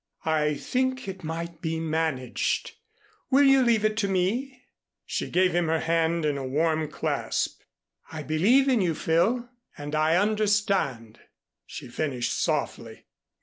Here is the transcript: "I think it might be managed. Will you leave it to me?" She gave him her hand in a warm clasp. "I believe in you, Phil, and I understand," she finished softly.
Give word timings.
"I 0.25 0.55
think 0.55 1.07
it 1.07 1.23
might 1.23 1.61
be 1.61 1.79
managed. 1.79 2.71
Will 3.29 3.43
you 3.43 3.61
leave 3.61 3.85
it 3.85 3.95
to 3.97 4.07
me?" 4.07 4.63
She 5.05 5.29
gave 5.29 5.51
him 5.51 5.67
her 5.67 5.81
hand 5.81 6.25
in 6.25 6.39
a 6.39 6.43
warm 6.43 6.89
clasp. 6.89 7.61
"I 8.11 8.23
believe 8.23 8.67
in 8.67 8.81
you, 8.81 8.95
Phil, 8.95 9.47
and 9.77 9.93
I 9.93 10.15
understand," 10.15 11.19
she 11.67 11.87
finished 11.87 12.33
softly. 12.33 13.05